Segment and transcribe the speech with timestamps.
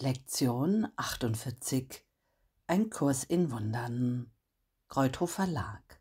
[0.00, 2.04] Lektion 48
[2.68, 4.30] Ein Kurs in Wundern
[4.86, 6.00] Kreuthof Verlag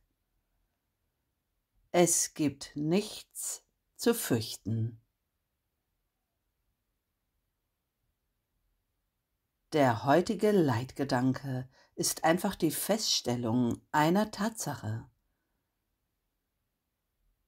[1.90, 3.64] Es gibt nichts
[3.96, 5.02] zu fürchten.
[9.74, 15.10] Der heutige Leitgedanke ist einfach die Feststellung einer Tatsache.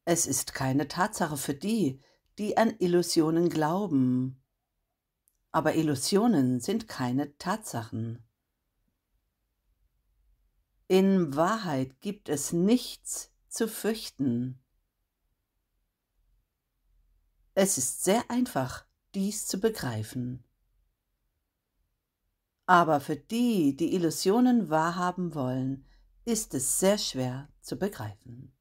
[0.03, 2.01] Es ist keine Tatsache für die,
[2.39, 4.38] die an Illusionen glauben,
[5.51, 8.23] aber Illusionen sind keine Tatsachen.
[10.87, 14.59] In Wahrheit gibt es nichts zu fürchten.
[17.53, 20.43] Es ist sehr einfach, dies zu begreifen.
[22.65, 25.85] Aber für die, die Illusionen wahrhaben wollen,
[26.25, 28.53] ist es sehr schwer zu begreifen.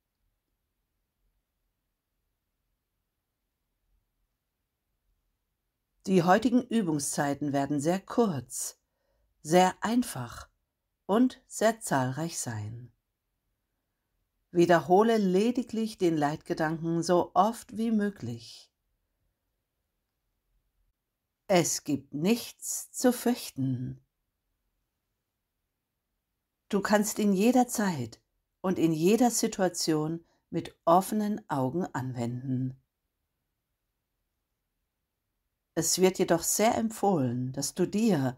[6.09, 8.79] Die heutigen Übungszeiten werden sehr kurz,
[9.43, 10.49] sehr einfach
[11.05, 12.91] und sehr zahlreich sein.
[14.51, 18.73] Wiederhole lediglich den Leitgedanken so oft wie möglich.
[21.47, 24.03] Es gibt nichts zu fürchten.
[26.71, 28.19] Du kannst in jeder Zeit
[28.63, 32.81] und in jeder Situation mit offenen Augen anwenden.
[35.79, 38.37] Es wird jedoch sehr empfohlen, dass du dir,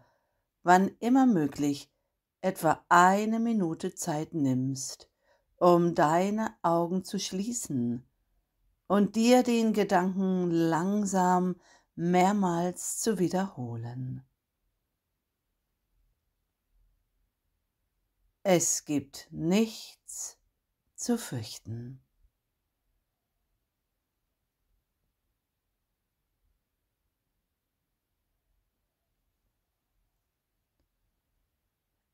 [0.61, 1.89] wann immer möglich,
[2.41, 5.09] etwa eine Minute Zeit nimmst,
[5.57, 8.05] um deine Augen zu schließen
[8.85, 11.55] und dir den Gedanken langsam
[11.95, 14.23] mehrmals zu wiederholen.
[18.43, 20.37] Es gibt nichts
[20.93, 22.03] zu fürchten.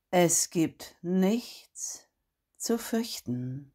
[0.09, 2.07] Es gibt nichts
[2.55, 3.73] zu fürchten.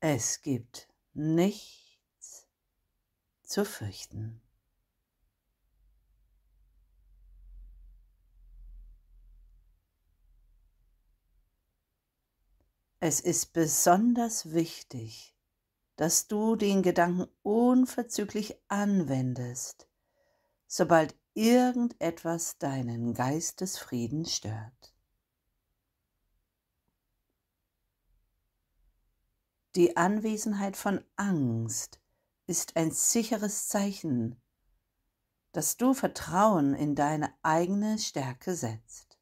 [0.00, 2.46] Es gibt nichts
[3.42, 4.43] zu fürchten.
[13.06, 15.36] Es ist besonders wichtig,
[15.96, 19.90] dass du den Gedanken unverzüglich anwendest,
[20.66, 24.94] sobald irgendetwas deinen Geistesfrieden stört.
[29.74, 32.00] Die Anwesenheit von Angst
[32.46, 34.40] ist ein sicheres Zeichen,
[35.52, 39.13] dass du Vertrauen in deine eigene Stärke setzt.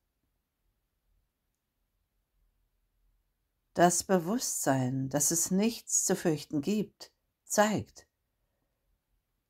[3.75, 7.11] Das Bewusstsein, dass es nichts zu fürchten gibt,
[7.45, 8.07] zeigt,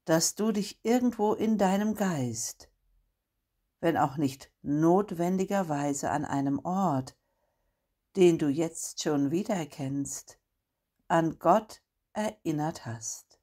[0.05, 2.71] dass du dich irgendwo in deinem Geist,
[3.81, 7.17] wenn auch nicht notwendigerweise an einem Ort,
[8.17, 10.39] den du jetzt schon wiedererkennst,
[11.09, 13.41] an Gott erinnert hast.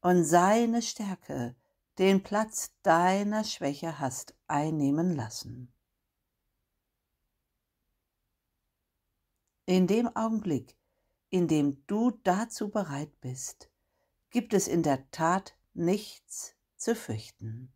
[0.00, 1.56] Und seine Stärke
[1.98, 5.70] den Platz deiner Schwäche hast einnehmen lassen.
[9.70, 10.76] In dem Augenblick,
[11.28, 13.70] in dem du dazu bereit bist,
[14.30, 17.72] gibt es in der Tat nichts zu fürchten.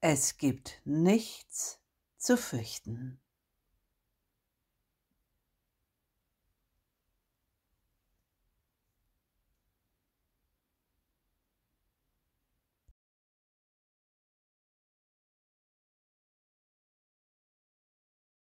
[0.00, 1.78] Es gibt nichts
[2.16, 3.20] zu fürchten.